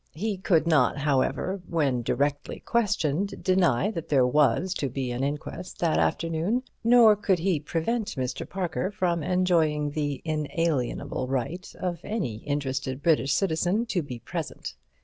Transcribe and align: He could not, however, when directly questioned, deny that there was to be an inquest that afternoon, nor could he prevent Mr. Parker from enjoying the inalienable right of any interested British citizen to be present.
He 0.15 0.39
could 0.39 0.65
not, 0.65 0.97
however, 0.97 1.61
when 1.67 2.01
directly 2.01 2.61
questioned, 2.61 3.43
deny 3.43 3.91
that 3.91 4.09
there 4.09 4.25
was 4.25 4.73
to 4.79 4.89
be 4.89 5.11
an 5.11 5.23
inquest 5.23 5.77
that 5.77 5.99
afternoon, 5.99 6.63
nor 6.83 7.15
could 7.15 7.37
he 7.37 7.59
prevent 7.59 8.15
Mr. 8.15 8.49
Parker 8.49 8.89
from 8.89 9.21
enjoying 9.21 9.91
the 9.91 10.23
inalienable 10.25 11.27
right 11.27 11.71
of 11.79 11.99
any 12.03 12.37
interested 12.37 13.03
British 13.03 13.35
citizen 13.35 13.85
to 13.85 14.01
be 14.01 14.17
present. 14.17 14.73